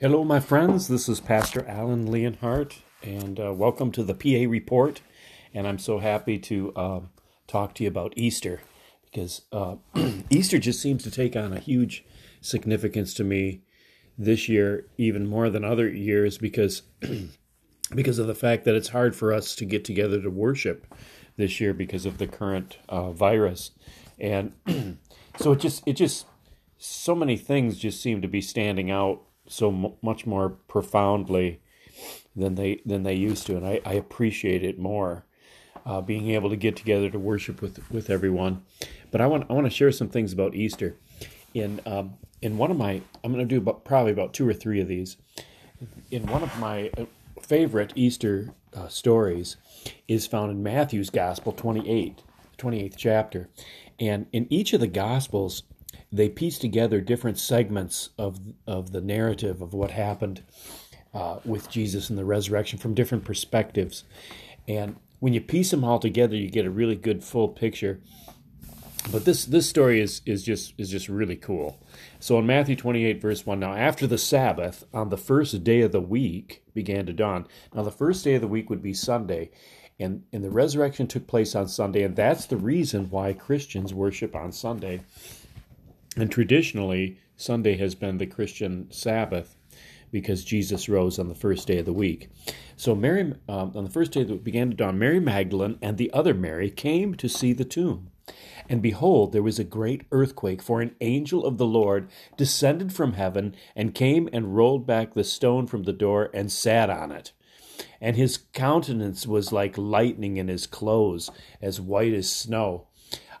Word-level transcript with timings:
Hello, 0.00 0.22
my 0.22 0.38
friends. 0.38 0.86
This 0.86 1.08
is 1.08 1.18
Pastor 1.18 1.66
Alan 1.66 2.06
Leonhardt, 2.06 2.82
and 3.02 3.40
uh, 3.40 3.52
welcome 3.52 3.90
to 3.90 4.04
the 4.04 4.14
PA 4.14 4.48
Report. 4.48 5.00
And 5.52 5.66
I'm 5.66 5.80
so 5.80 5.98
happy 5.98 6.38
to 6.38 6.72
uh, 6.76 7.00
talk 7.48 7.74
to 7.74 7.82
you 7.82 7.88
about 7.88 8.12
Easter 8.14 8.60
because 9.06 9.42
uh, 9.50 9.74
Easter 10.30 10.60
just 10.60 10.80
seems 10.80 11.02
to 11.02 11.10
take 11.10 11.34
on 11.34 11.52
a 11.52 11.58
huge 11.58 12.04
significance 12.40 13.12
to 13.14 13.24
me 13.24 13.62
this 14.16 14.48
year, 14.48 14.86
even 14.98 15.26
more 15.26 15.50
than 15.50 15.64
other 15.64 15.88
years, 15.88 16.38
because 16.38 16.82
because 17.92 18.20
of 18.20 18.28
the 18.28 18.36
fact 18.36 18.66
that 18.66 18.76
it's 18.76 18.90
hard 18.90 19.16
for 19.16 19.32
us 19.32 19.56
to 19.56 19.64
get 19.64 19.84
together 19.84 20.22
to 20.22 20.30
worship 20.30 20.86
this 21.36 21.60
year 21.60 21.74
because 21.74 22.06
of 22.06 22.18
the 22.18 22.28
current 22.28 22.78
uh, 22.88 23.10
virus, 23.10 23.72
and 24.20 24.52
so 25.38 25.50
it 25.50 25.58
just 25.58 25.82
it 25.88 25.94
just 25.94 26.24
so 26.76 27.16
many 27.16 27.36
things 27.36 27.76
just 27.76 28.00
seem 28.00 28.22
to 28.22 28.28
be 28.28 28.40
standing 28.40 28.92
out 28.92 29.24
so 29.48 29.70
m- 29.70 29.92
much 30.02 30.26
more 30.26 30.50
profoundly 30.50 31.60
than 32.36 32.54
they 32.54 32.80
than 32.86 33.02
they 33.02 33.14
used 33.14 33.46
to, 33.46 33.56
and 33.56 33.66
I, 33.66 33.80
I 33.84 33.94
appreciate 33.94 34.62
it 34.62 34.78
more. 34.78 35.24
Uh, 35.86 36.02
being 36.02 36.28
able 36.30 36.50
to 36.50 36.56
get 36.56 36.76
together 36.76 37.08
to 37.08 37.18
worship 37.18 37.62
with 37.62 37.90
with 37.90 38.10
everyone, 38.10 38.62
but 39.10 39.20
I 39.20 39.26
want 39.26 39.46
I 39.48 39.54
want 39.54 39.66
to 39.66 39.70
share 39.70 39.90
some 39.90 40.08
things 40.08 40.32
about 40.32 40.54
Easter. 40.54 40.96
In 41.54 41.80
um, 41.86 42.14
in 42.42 42.58
one 42.58 42.70
of 42.70 42.76
my 42.76 43.00
I'm 43.24 43.32
going 43.32 43.46
to 43.46 43.54
do 43.54 43.58
about, 43.58 43.84
probably 43.84 44.12
about 44.12 44.34
two 44.34 44.46
or 44.46 44.52
three 44.52 44.80
of 44.80 44.88
these. 44.88 45.16
In 46.10 46.26
one 46.26 46.42
of 46.42 46.58
my 46.58 46.90
uh, 46.98 47.06
favorite 47.40 47.92
Easter 47.94 48.52
uh, 48.76 48.88
stories 48.88 49.56
is 50.06 50.26
found 50.26 50.50
in 50.50 50.62
Matthew's 50.62 51.10
Gospel 51.10 51.52
28, 51.52 52.22
28th 52.58 52.94
chapter, 52.96 53.48
and 53.98 54.26
in 54.32 54.46
each 54.50 54.72
of 54.72 54.80
the 54.80 54.86
Gospels 54.88 55.62
they 56.10 56.28
piece 56.28 56.58
together 56.58 57.00
different 57.00 57.38
segments 57.38 58.10
of 58.18 58.40
of 58.66 58.92
the 58.92 59.00
narrative 59.00 59.60
of 59.60 59.74
what 59.74 59.90
happened 59.90 60.42
uh, 61.14 61.38
with 61.44 61.70
Jesus 61.70 62.10
and 62.10 62.18
the 62.18 62.24
resurrection 62.24 62.78
from 62.78 62.94
different 62.94 63.24
perspectives, 63.24 64.04
and 64.66 64.96
when 65.20 65.32
you 65.32 65.40
piece 65.40 65.70
them 65.70 65.84
all 65.84 65.98
together, 65.98 66.36
you 66.36 66.50
get 66.50 66.66
a 66.66 66.70
really 66.70 66.96
good 66.96 67.24
full 67.24 67.48
picture. 67.48 68.00
But 69.10 69.24
this 69.24 69.44
this 69.44 69.68
story 69.68 70.00
is 70.00 70.20
is 70.26 70.42
just 70.42 70.74
is 70.76 70.90
just 70.90 71.08
really 71.08 71.36
cool. 71.36 71.78
So 72.20 72.38
in 72.38 72.46
Matthew 72.46 72.76
28 72.76 73.22
verse 73.22 73.46
1 73.46 73.58
now 73.58 73.72
after 73.72 74.06
the 74.06 74.18
Sabbath 74.18 74.84
on 74.92 75.08
the 75.08 75.16
first 75.16 75.64
day 75.64 75.80
of 75.80 75.92
the 75.92 76.00
week 76.00 76.62
began 76.74 77.06
to 77.06 77.12
dawn. 77.12 77.46
Now 77.72 77.82
the 77.82 77.90
first 77.90 78.22
day 78.24 78.34
of 78.34 78.42
the 78.42 78.48
week 78.48 78.68
would 78.68 78.82
be 78.82 78.92
Sunday 78.92 79.50
and 79.98 80.24
and 80.32 80.44
the 80.44 80.50
resurrection 80.50 81.06
took 81.06 81.26
place 81.26 81.54
on 81.54 81.68
Sunday 81.68 82.02
and 82.02 82.16
that's 82.16 82.46
the 82.46 82.56
reason 82.56 83.08
why 83.08 83.32
Christians 83.32 83.94
worship 83.94 84.36
on 84.36 84.52
Sunday. 84.52 85.00
And 86.18 86.32
traditionally, 86.32 87.16
Sunday 87.36 87.76
has 87.76 87.94
been 87.94 88.18
the 88.18 88.26
Christian 88.26 88.90
Sabbath 88.90 89.54
because 90.10 90.44
Jesus 90.44 90.88
rose 90.88 91.16
on 91.16 91.28
the 91.28 91.34
first 91.34 91.68
day 91.68 91.78
of 91.78 91.84
the 91.84 91.92
week. 91.92 92.28
So 92.76 92.96
Mary, 92.96 93.34
um, 93.48 93.72
on 93.76 93.84
the 93.84 93.90
first 93.90 94.10
day 94.10 94.24
that 94.24 94.42
began 94.42 94.70
to 94.70 94.76
dawn, 94.76 94.98
Mary 94.98 95.20
Magdalene 95.20 95.78
and 95.80 95.96
the 95.96 96.12
other 96.12 96.34
Mary 96.34 96.70
came 96.70 97.14
to 97.14 97.28
see 97.28 97.52
the 97.52 97.64
tomb. 97.64 98.10
And 98.68 98.82
behold, 98.82 99.32
there 99.32 99.44
was 99.44 99.60
a 99.60 99.64
great 99.64 100.02
earthquake, 100.10 100.60
for 100.60 100.80
an 100.80 100.96
angel 101.00 101.44
of 101.46 101.56
the 101.56 101.66
Lord 101.66 102.08
descended 102.36 102.92
from 102.92 103.12
heaven 103.12 103.54
and 103.76 103.94
came 103.94 104.28
and 104.32 104.56
rolled 104.56 104.86
back 104.86 105.14
the 105.14 105.22
stone 105.22 105.68
from 105.68 105.84
the 105.84 105.92
door 105.92 106.30
and 106.34 106.50
sat 106.50 106.90
on 106.90 107.12
it. 107.12 107.32
And 108.00 108.16
his 108.16 108.38
countenance 108.52 109.24
was 109.24 109.52
like 109.52 109.78
lightning, 109.78 110.36
and 110.36 110.48
his 110.48 110.66
clothes 110.66 111.30
as 111.62 111.80
white 111.80 112.12
as 112.12 112.28
snow. 112.28 112.88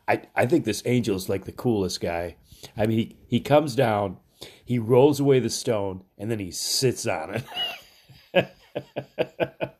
I, 0.08 0.22
I 0.34 0.46
think 0.46 0.64
this 0.64 0.82
angel 0.86 1.14
is 1.16 1.28
like 1.28 1.44
the 1.44 1.52
coolest 1.52 2.00
guy. 2.00 2.36
I 2.76 2.86
mean, 2.86 2.98
he, 2.98 3.16
he 3.28 3.40
comes 3.40 3.76
down, 3.76 4.16
he 4.64 4.78
rolls 4.78 5.20
away 5.20 5.38
the 5.38 5.50
stone, 5.50 6.02
and 6.16 6.30
then 6.30 6.38
he 6.38 6.50
sits 6.50 7.06
on 7.06 7.42
it. 8.34 8.48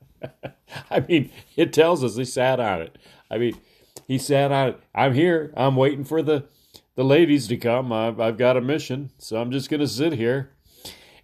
I 0.91 1.01
mean, 1.01 1.31
it 1.57 1.73
tells 1.73 2.05
us 2.05 2.17
he 2.17 2.25
sat 2.25 2.61
on 2.61 2.83
it. 2.83 2.99
I 3.31 3.39
mean, 3.39 3.59
he 4.07 4.19
sat 4.19 4.53
on 4.53 4.69
it. 4.69 4.81
I'm 4.95 5.15
here. 5.15 5.53
I'm 5.57 5.77
waiting 5.77 6.05
for 6.05 6.23
the, 6.23 6.45
the 6.95 7.05
ladies 7.05 7.49
to 7.49 7.57
come. 7.57 7.93
I've, 7.93 8.21
I've 8.21 8.37
got 8.37 8.57
a 8.57 8.61
mission, 8.61 9.11
so 9.19 9.41
I'm 9.41 9.51
just 9.51 9.71
going 9.71 9.81
to 9.81 9.89
sit 9.89 10.13
here. 10.13 10.53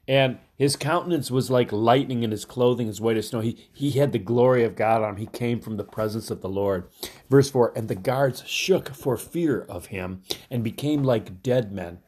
And 0.06 0.38
his 0.56 0.76
countenance 0.76 1.30
was 1.30 1.50
like 1.50 1.72
lightning, 1.72 2.22
and 2.22 2.32
his 2.32 2.44
clothing 2.44 2.88
as 2.88 3.00
white 3.00 3.16
as 3.16 3.28
snow. 3.28 3.40
He, 3.40 3.68
he 3.72 3.92
had 3.92 4.12
the 4.12 4.18
glory 4.18 4.62
of 4.64 4.76
God 4.76 5.02
on 5.02 5.10
him. 5.10 5.16
He 5.16 5.26
came 5.26 5.60
from 5.60 5.76
the 5.76 5.84
presence 5.84 6.30
of 6.30 6.42
the 6.42 6.48
Lord. 6.48 6.88
Verse 7.30 7.50
4 7.50 7.72
And 7.76 7.88
the 7.88 7.94
guards 7.94 8.46
shook 8.46 8.94
for 8.94 9.16
fear 9.16 9.62
of 9.62 9.86
him 9.86 10.22
and 10.50 10.62
became 10.62 11.02
like 11.02 11.42
dead 11.42 11.72
men. 11.72 12.00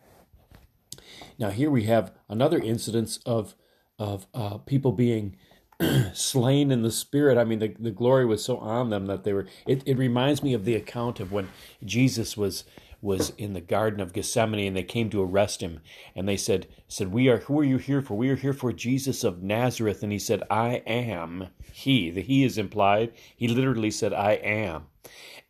Now, 1.38 1.50
here 1.50 1.70
we 1.70 1.84
have 1.84 2.12
another 2.28 2.58
incidence 2.58 3.18
of, 3.26 3.54
of 3.98 4.26
uh, 4.34 4.58
people 4.58 4.92
being 4.92 5.36
slain 6.14 6.70
in 6.70 6.82
the 6.82 6.90
spirit. 6.90 7.36
I 7.38 7.44
mean, 7.44 7.58
the, 7.58 7.74
the 7.78 7.90
glory 7.90 8.24
was 8.24 8.44
so 8.44 8.58
on 8.58 8.90
them 8.90 9.06
that 9.06 9.24
they 9.24 9.32
were. 9.32 9.46
It, 9.66 9.82
it 9.86 9.98
reminds 9.98 10.42
me 10.42 10.54
of 10.54 10.64
the 10.64 10.74
account 10.74 11.20
of 11.20 11.32
when 11.32 11.48
Jesus 11.84 12.36
was 12.36 12.64
was 13.00 13.32
in 13.38 13.52
the 13.52 13.60
Garden 13.60 14.00
of 14.00 14.12
Gethsemane 14.12 14.66
and 14.66 14.76
they 14.76 14.82
came 14.82 15.10
to 15.10 15.22
arrest 15.22 15.60
him. 15.60 15.80
And 16.14 16.28
they 16.28 16.36
said 16.36 16.66
said 16.88 17.12
we 17.12 17.28
are 17.28 17.38
who 17.38 17.58
are 17.60 17.64
you 17.64 17.78
here 17.78 18.02
for? 18.02 18.14
We 18.14 18.30
are 18.30 18.36
here 18.36 18.52
for 18.52 18.72
Jesus 18.72 19.24
of 19.24 19.42
Nazareth. 19.42 20.02
And 20.02 20.12
he 20.12 20.18
said 20.18 20.42
I 20.50 20.82
am 20.86 21.48
he. 21.72 22.10
The 22.10 22.22
he 22.22 22.44
is 22.44 22.58
implied. 22.58 23.12
He 23.36 23.48
literally 23.48 23.90
said 23.90 24.12
I 24.12 24.32
am. 24.32 24.86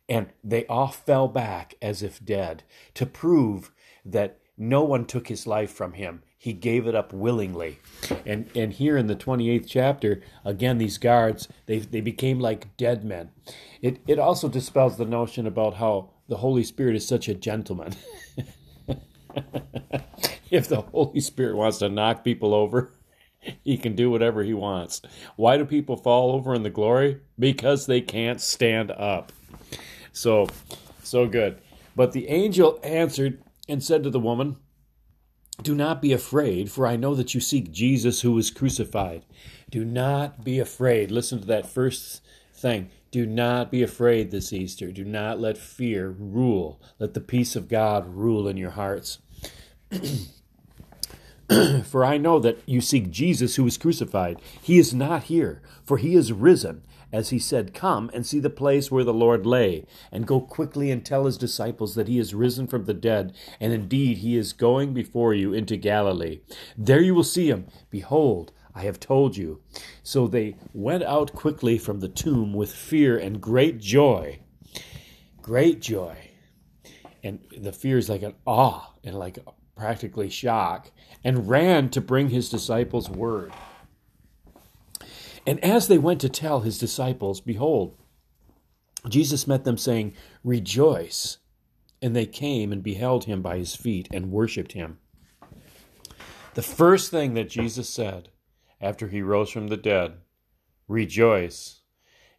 And 0.09 0.27
they 0.43 0.65
all 0.67 0.87
fell 0.87 1.27
back 1.27 1.75
as 1.81 2.01
if 2.01 2.23
dead 2.23 2.63
to 2.93 3.05
prove 3.05 3.71
that 4.05 4.39
no 4.57 4.83
one 4.83 5.05
took 5.05 5.27
his 5.27 5.45
life 5.45 5.71
from 5.71 5.93
him 5.93 6.23
he 6.37 6.53
gave 6.53 6.87
it 6.87 6.95
up 6.95 7.11
willingly 7.11 7.79
and 8.25 8.49
and 8.55 8.73
here 8.73 8.95
in 8.95 9.07
the 9.07 9.15
28th 9.15 9.65
chapter 9.67 10.21
again 10.45 10.77
these 10.77 10.97
guards 10.97 11.47
they 11.65 11.79
they 11.79 12.01
became 12.01 12.39
like 12.39 12.75
dead 12.77 13.03
men 13.03 13.31
it 13.81 13.99
it 14.07 14.19
also 14.19 14.47
dispels 14.47 14.97
the 14.97 15.05
notion 15.05 15.47
about 15.47 15.75
how 15.75 16.11
the 16.27 16.37
Holy 16.37 16.63
Spirit 16.63 16.95
is 16.95 17.07
such 17.07 17.27
a 17.27 17.33
gentleman. 17.33 17.93
if 20.51 20.67
the 20.67 20.81
Holy 20.81 21.19
Spirit 21.19 21.55
wants 21.55 21.79
to 21.79 21.89
knock 21.89 22.23
people 22.23 22.53
over, 22.53 22.91
he 23.63 23.77
can 23.77 23.95
do 23.95 24.11
whatever 24.11 24.43
he 24.43 24.53
wants. 24.53 25.01
Why 25.35 25.57
do 25.57 25.65
people 25.65 25.95
fall 25.95 26.33
over 26.33 26.53
in 26.53 26.63
the 26.63 26.69
glory? 26.69 27.21
Because 27.39 27.85
they 27.85 28.01
can't 28.01 28.41
stand 28.41 28.91
up. 28.91 29.31
So, 30.11 30.49
so 31.03 31.27
good. 31.27 31.61
But 31.95 32.11
the 32.11 32.27
angel 32.27 32.79
answered 32.83 33.41
and 33.69 33.83
said 33.83 34.03
to 34.03 34.09
the 34.09 34.19
woman, 34.19 34.57
Do 35.63 35.73
not 35.73 36.01
be 36.01 36.13
afraid, 36.13 36.71
for 36.71 36.85
I 36.85 36.95
know 36.95 37.15
that 37.15 37.33
you 37.33 37.41
seek 37.41 37.71
Jesus 37.71 38.21
who 38.21 38.31
was 38.33 38.51
crucified. 38.51 39.25
Do 39.71 39.83
not 39.83 40.43
be 40.43 40.59
afraid. 40.59 41.09
Listen 41.09 41.39
to 41.41 41.47
that 41.47 41.67
first 41.67 42.21
thing. 42.53 42.89
Do 43.09 43.25
not 43.25 43.71
be 43.71 43.81
afraid 43.81 44.29
this 44.29 44.53
Easter. 44.53 44.91
Do 44.91 45.03
not 45.03 45.39
let 45.39 45.57
fear 45.57 46.09
rule. 46.09 46.79
Let 46.99 47.13
the 47.13 47.21
peace 47.21 47.55
of 47.55 47.69
God 47.69 48.07
rule 48.07 48.47
in 48.47 48.57
your 48.57 48.71
hearts. 48.71 49.19
for 51.85 52.03
I 52.03 52.17
know 52.17 52.39
that 52.39 52.59
you 52.65 52.81
seek 52.81 53.09
Jesus 53.09 53.55
who 53.55 53.63
was 53.63 53.77
crucified. 53.77 54.39
He 54.61 54.77
is 54.77 54.93
not 54.93 55.23
here, 55.23 55.61
for 55.83 55.97
he 55.97 56.15
is 56.15 56.31
risen. 56.33 56.83
As 57.11 57.29
he 57.29 57.39
said, 57.39 57.73
Come 57.73 58.11
and 58.13 58.25
see 58.25 58.39
the 58.39 58.49
place 58.49 58.91
where 58.91 59.03
the 59.03 59.13
Lord 59.13 59.45
lay, 59.45 59.85
and 60.11 60.27
go 60.27 60.41
quickly 60.41 60.91
and 60.91 61.05
tell 61.05 61.25
his 61.25 61.37
disciples 61.37 61.95
that 61.95 62.07
he 62.07 62.19
is 62.19 62.33
risen 62.33 62.67
from 62.67 62.85
the 62.85 62.93
dead, 62.93 63.33
and 63.59 63.73
indeed 63.73 64.17
he 64.17 64.35
is 64.35 64.53
going 64.53 64.93
before 64.93 65.33
you 65.33 65.53
into 65.53 65.77
Galilee. 65.77 66.41
There 66.77 67.01
you 67.01 67.15
will 67.15 67.23
see 67.23 67.49
him. 67.49 67.67
Behold, 67.89 68.51
I 68.75 68.81
have 68.81 68.99
told 68.99 69.37
you. 69.37 69.61
So 70.03 70.27
they 70.27 70.55
went 70.73 71.03
out 71.03 71.33
quickly 71.33 71.77
from 71.77 71.99
the 71.99 72.09
tomb 72.09 72.53
with 72.53 72.71
fear 72.71 73.17
and 73.17 73.41
great 73.41 73.79
joy. 73.79 74.39
Great 75.41 75.81
joy. 75.81 76.17
And 77.23 77.39
the 77.57 77.71
fear 77.71 77.97
is 77.97 78.09
like 78.09 78.21
an 78.21 78.35
awe 78.45 78.93
and 79.03 79.17
like 79.17 79.39
practically 79.77 80.29
shock, 80.29 80.91
and 81.23 81.47
ran 81.47 81.89
to 81.89 82.01
bring 82.01 82.29
his 82.29 82.49
disciples 82.49 83.09
word. 83.09 83.53
And 85.47 85.63
as 85.63 85.87
they 85.87 85.97
went 85.97 86.19
to 86.21 86.29
tell 86.29 86.59
his 86.59 86.77
disciples, 86.77 87.39
behold, 87.39 87.97
Jesus 89.07 89.47
met 89.47 89.63
them, 89.63 89.77
saying, 89.77 90.13
Rejoice. 90.43 91.37
And 92.01 92.13
they 92.13 92.25
came 92.25 92.73
and 92.73 92.83
beheld 92.83 93.23
him 93.23 93.41
by 93.41 93.57
his 93.57 93.73
feet 93.73 94.09
and 94.11 94.29
worshipped 94.29 94.73
him. 94.73 94.99
The 96.53 96.61
first 96.61 97.09
thing 97.09 97.33
that 97.35 97.49
Jesus 97.49 97.87
said 97.89 98.29
after 98.81 99.07
he 99.07 99.21
rose 99.21 99.49
from 99.49 99.69
the 99.69 99.77
dead. 99.77 100.15
Rejoice. 100.87 101.81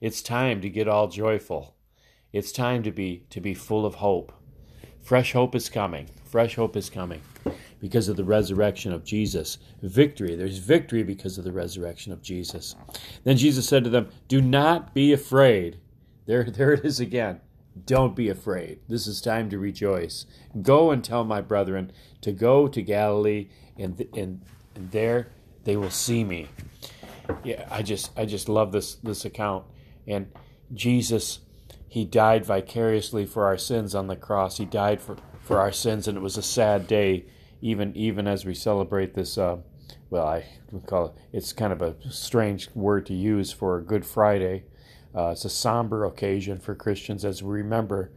It's 0.00 0.22
time 0.22 0.60
to 0.60 0.68
get 0.68 0.86
all 0.86 1.08
joyful. 1.08 1.76
It's 2.32 2.52
time 2.52 2.82
to 2.82 2.92
be 2.92 3.26
to 3.30 3.40
be 3.40 3.54
full 3.54 3.84
of 3.84 3.96
hope. 3.96 4.32
Fresh 5.02 5.32
hope 5.32 5.54
is 5.54 5.68
coming. 5.68 6.08
Fresh 6.24 6.56
hope 6.56 6.76
is 6.76 6.90
coming 6.90 7.22
because 7.80 8.08
of 8.08 8.16
the 8.16 8.24
resurrection 8.24 8.92
of 8.92 9.04
Jesus. 9.04 9.58
Victory. 9.82 10.34
There's 10.34 10.58
victory 10.58 11.02
because 11.02 11.38
of 11.38 11.44
the 11.44 11.52
resurrection 11.52 12.12
of 12.12 12.22
Jesus. 12.22 12.74
Then 13.24 13.36
Jesus 13.36 13.68
said 13.68 13.84
to 13.84 13.90
them, 13.90 14.08
Do 14.26 14.40
not 14.40 14.94
be 14.94 15.12
afraid. 15.12 15.78
There, 16.26 16.44
there 16.50 16.72
it 16.72 16.84
is 16.84 17.00
again. 17.00 17.40
Don't 17.86 18.16
be 18.16 18.28
afraid. 18.28 18.80
This 18.88 19.06
is 19.06 19.20
time 19.20 19.50
to 19.50 19.58
rejoice. 19.58 20.26
Go 20.62 20.90
and 20.90 21.04
tell 21.04 21.24
my 21.24 21.40
brethren 21.40 21.92
to 22.22 22.32
go 22.32 22.66
to 22.66 22.82
Galilee, 22.82 23.48
and, 23.76 24.04
and, 24.14 24.42
and 24.74 24.90
there 24.90 25.28
they 25.64 25.76
will 25.76 25.90
see 25.90 26.24
me. 26.24 26.48
Yeah, 27.44 27.66
I 27.70 27.82
just 27.82 28.10
I 28.18 28.24
just 28.24 28.48
love 28.48 28.72
this 28.72 28.94
this 28.96 29.24
account. 29.24 29.64
And 30.06 30.32
Jesus, 30.72 31.40
he 31.86 32.04
died 32.04 32.44
vicariously 32.44 33.26
for 33.26 33.44
our 33.46 33.58
sins 33.58 33.94
on 33.94 34.06
the 34.06 34.16
cross. 34.16 34.56
He 34.56 34.64
died 34.64 35.00
for, 35.00 35.16
for 35.42 35.58
our 35.58 35.72
sins, 35.72 36.08
and 36.08 36.16
it 36.16 36.22
was 36.22 36.36
a 36.36 36.42
sad 36.42 36.86
day, 36.86 37.26
even 37.60 37.96
even 37.96 38.26
as 38.26 38.44
we 38.44 38.54
celebrate 38.54 39.14
this. 39.14 39.38
Uh, 39.38 39.58
well, 40.10 40.26
I 40.26 40.44
call 40.86 41.06
it. 41.06 41.12
It's 41.32 41.52
kind 41.52 41.72
of 41.72 41.82
a 41.82 41.96
strange 42.10 42.70
word 42.74 43.06
to 43.06 43.14
use 43.14 43.52
for 43.52 43.80
Good 43.80 44.04
Friday. 44.04 44.64
Uh, 45.14 45.30
it's 45.30 45.44
a 45.44 45.50
somber 45.50 46.04
occasion 46.04 46.58
for 46.58 46.74
Christians 46.74 47.24
as 47.24 47.42
we 47.42 47.54
remember 47.54 48.12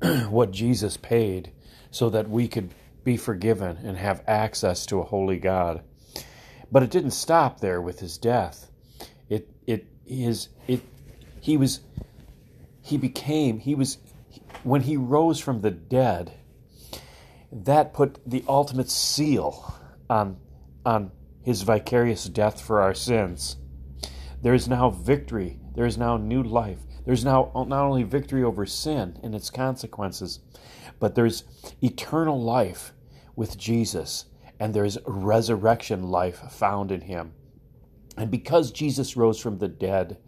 what 0.28 0.50
Jesus 0.50 0.96
paid 0.96 1.52
so 1.90 2.10
that 2.10 2.28
we 2.28 2.48
could 2.48 2.74
be 3.04 3.16
forgiven 3.16 3.78
and 3.84 3.96
have 3.98 4.24
access 4.26 4.86
to 4.86 4.98
a 5.00 5.04
holy 5.04 5.38
God. 5.38 5.82
But 6.72 6.82
it 6.82 6.90
didn't 6.90 7.12
stop 7.12 7.60
there 7.60 7.80
with 7.80 8.00
his 8.00 8.18
death. 8.18 8.70
It 9.28 9.48
it 9.66 9.86
is 10.06 10.48
it 10.66 10.80
he 11.40 11.56
was 11.56 11.80
he 12.82 12.96
became 12.96 13.58
he 13.58 13.74
was 13.74 13.98
when 14.62 14.82
he 14.82 14.96
rose 14.96 15.38
from 15.38 15.60
the 15.60 15.70
dead 15.70 16.32
that 17.54 17.94
put 17.94 18.18
the 18.26 18.44
ultimate 18.48 18.90
seal 18.90 19.74
on 20.10 20.36
on 20.84 21.10
his 21.42 21.62
vicarious 21.62 22.24
death 22.24 22.60
for 22.60 22.80
our 22.80 22.94
sins. 22.94 23.56
There 24.42 24.54
is 24.54 24.68
now 24.68 24.90
victory. 24.90 25.58
There 25.74 25.86
is 25.86 25.98
now 25.98 26.16
new 26.16 26.42
life. 26.42 26.80
There's 27.04 27.24
now 27.24 27.50
not 27.54 27.84
only 27.84 28.02
victory 28.02 28.42
over 28.42 28.64
sin 28.66 29.18
and 29.22 29.34
its 29.34 29.50
consequences, 29.50 30.40
but 30.98 31.14
there's 31.14 31.44
eternal 31.82 32.40
life 32.40 32.92
with 33.36 33.58
Jesus, 33.58 34.26
and 34.58 34.72
there's 34.72 34.98
resurrection 35.06 36.04
life 36.04 36.40
found 36.50 36.90
in 36.90 37.02
him. 37.02 37.32
And 38.16 38.30
because 38.30 38.70
Jesus 38.70 39.16
rose 39.16 39.40
from 39.40 39.58
the 39.58 39.68
dead, 39.68 40.18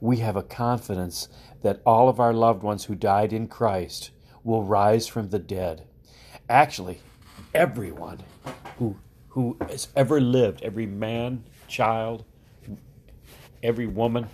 we 0.00 0.18
have 0.18 0.36
a 0.36 0.42
confidence 0.42 1.28
that 1.62 1.80
all 1.86 2.08
of 2.08 2.20
our 2.20 2.34
loved 2.34 2.62
ones 2.62 2.84
who 2.84 2.94
died 2.94 3.32
in 3.32 3.46
Christ 3.46 4.10
will 4.42 4.62
rise 4.62 5.06
from 5.06 5.30
the 5.30 5.38
dead. 5.38 5.86
Actually, 6.48 7.00
everyone 7.54 8.20
who 8.78 8.96
who 9.28 9.56
has 9.68 9.88
ever 9.96 10.20
lived, 10.20 10.62
every 10.62 10.86
man, 10.86 11.42
child, 11.66 12.24
every 13.64 13.86
woman 13.88 14.28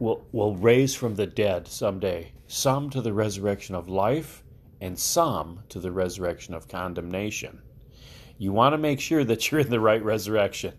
will 0.00 0.26
will 0.32 0.56
raise 0.56 0.96
from 0.96 1.14
the 1.14 1.26
dead 1.26 1.68
someday, 1.68 2.32
some 2.48 2.90
to 2.90 3.00
the 3.00 3.12
resurrection 3.12 3.76
of 3.76 3.88
life 3.88 4.42
and 4.80 4.98
some 4.98 5.60
to 5.68 5.78
the 5.78 5.92
resurrection 5.92 6.54
of 6.54 6.66
condemnation. 6.66 7.62
You 8.36 8.52
want 8.52 8.72
to 8.72 8.78
make 8.78 8.98
sure 8.98 9.22
that 9.22 9.48
you're 9.48 9.60
in 9.60 9.70
the 9.70 9.78
right 9.78 10.02
resurrection. 10.02 10.74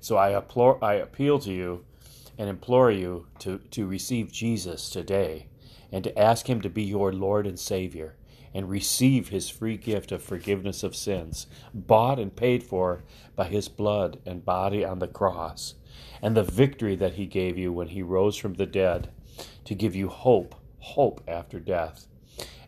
So 0.00 0.18
I, 0.18 0.36
implore, 0.36 0.82
I 0.84 0.94
appeal 0.94 1.38
to 1.38 1.50
you 1.50 1.86
and 2.36 2.50
implore 2.50 2.90
you 2.90 3.26
to, 3.38 3.58
to 3.70 3.86
receive 3.86 4.30
Jesus 4.30 4.90
today 4.90 5.48
and 5.90 6.04
to 6.04 6.18
ask 6.18 6.48
Him 6.48 6.60
to 6.60 6.68
be 6.68 6.82
your 6.82 7.14
Lord 7.14 7.46
and 7.46 7.58
Savior 7.58 8.14
and 8.54 8.68
receive 8.68 9.28
His 9.28 9.48
free 9.48 9.76
gift 9.76 10.12
of 10.12 10.22
forgiveness 10.22 10.82
of 10.82 10.96
sins, 10.96 11.46
bought 11.72 12.18
and 12.18 12.34
paid 12.34 12.62
for 12.62 13.02
by 13.36 13.44
His 13.44 13.68
blood 13.68 14.18
and 14.26 14.44
body 14.44 14.84
on 14.84 14.98
the 14.98 15.08
cross, 15.08 15.74
and 16.22 16.36
the 16.36 16.42
victory 16.42 16.96
that 16.96 17.14
He 17.14 17.26
gave 17.26 17.56
you 17.56 17.72
when 17.72 17.88
He 17.88 18.02
rose 18.02 18.36
from 18.36 18.54
the 18.54 18.66
dead 18.66 19.10
to 19.64 19.74
give 19.74 19.94
you 19.94 20.08
hope, 20.08 20.54
hope 20.78 21.22
after 21.28 21.60
death. 21.60 22.06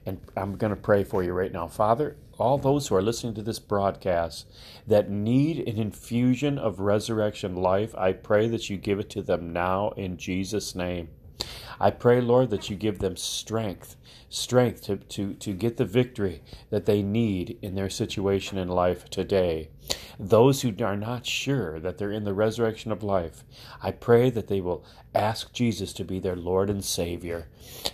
And 0.05 0.21
I'm 0.37 0.57
going 0.57 0.75
to 0.75 0.81
pray 0.81 1.05
for 1.05 1.23
you 1.23 1.33
right 1.33 1.53
now. 1.53 1.69
Father, 1.69 2.17
all 2.39 2.59
those 2.59 2.89
who 2.89 2.97
are 2.97 3.03
listening 3.03 3.35
to 3.35 3.43
this 3.43 3.61
broadcast 3.61 4.47
that 4.87 5.11
need 5.11 5.69
an 5.69 5.79
infusion 5.79 6.59
of 6.59 6.81
resurrection 6.81 7.55
life, 7.55 7.95
I 7.97 8.13
pray 8.13 8.49
that 8.49 8.69
you 8.69 8.77
give 8.77 8.99
it 8.99 9.11
to 9.11 9.23
them 9.23 9.53
now 9.53 9.91
in 9.91 10.17
Jesus' 10.17 10.75
name. 10.75 11.09
I 11.83 11.91
pray, 11.91 12.21
Lord, 12.21 12.51
that 12.51 12.71
you 12.71 12.77
give 12.77 13.01
them 13.01 13.17
strength, 13.17 13.97
strength 14.29 14.85
to, 14.85 14.99
to, 14.99 15.35
to 15.35 15.53
get 15.53 15.79
the 15.79 15.85
victory 15.85 16.41
that 16.71 16.87
they 16.87 17.03
need 17.03 17.59
in 17.61 17.75
their 17.75 17.91
situation 17.91 18.57
in 18.57 18.69
life 18.69 19.11
today. 19.11 19.69
Those 20.17 20.63
who 20.63 20.73
are 20.85 20.97
not 20.97 21.27
sure 21.27 21.81
that 21.81 21.99
they're 21.99 22.13
in 22.13 22.23
the 22.23 22.35
resurrection 22.35 22.93
of 22.93 23.03
life, 23.03 23.43
I 23.83 23.91
pray 23.91 24.31
that 24.31 24.47
they 24.47 24.61
will 24.61 24.85
ask 25.13 25.53
Jesus 25.53 25.93
to 25.95 26.05
be 26.05 26.21
their 26.21 26.37
Lord 26.37 26.71
and 26.71 26.85
Savior, 26.85 27.49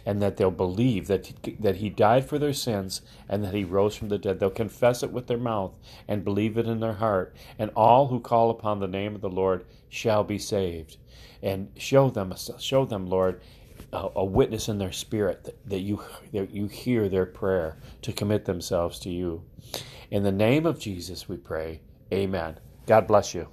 and 0.05 0.20
that 0.20 0.37
they'll 0.37 0.50
believe 0.50 1.06
that, 1.06 1.32
that 1.58 1.76
He 1.76 1.88
died 1.88 2.29
for 2.29 2.38
their 2.38 2.52
sins 2.52 3.00
and 3.26 3.43
that 3.43 3.55
He 3.55 3.64
rose 3.64 3.96
from 3.96 4.11
the 4.11 4.19
dead. 4.19 4.38
They'll 4.38 4.50
confess 4.50 5.02
it 5.02 5.12
with 5.12 5.29
their 5.29 5.38
mouth 5.38 5.73
and 6.06 6.26
believe 6.26 6.58
it 6.58 6.67
in 6.67 6.81
their 6.81 6.93
heart, 6.93 7.35
and 7.58 7.70
all 7.75 8.08
who 8.08 8.20
call 8.20 8.50
upon 8.50 8.81
the 8.81 8.87
name 8.87 9.14
of 9.14 9.23
the 9.23 9.31
Lord 9.31 9.64
shall 9.88 10.25
be 10.25 10.38
saved. 10.38 10.99
And 11.40 11.70
show 11.76 12.11
them, 12.11 12.35
show 12.58 12.85
them, 12.85 13.06
Lord, 13.06 13.40
a, 13.93 14.08
a 14.17 14.25
witness 14.25 14.69
in 14.69 14.79
their 14.79 14.93
spirit 14.93 15.44
that, 15.44 15.69
that 15.70 15.81
you 15.81 16.02
that 16.32 16.50
you 16.50 16.67
hear 16.69 17.08
their 17.08 17.26
prayer 17.26 17.79
to 18.02 18.12
commit 18.12 18.44
themselves 18.44 18.99
to 19.00 19.11
you. 19.11 19.43
In 20.11 20.23
the 20.23 20.32
name 20.32 20.67
of 20.67 20.79
Jesus, 20.79 21.29
we 21.29 21.37
pray. 21.37 21.81
Amen. 22.12 22.58
God 22.87 23.06
bless 23.06 23.35
you. 23.35 23.49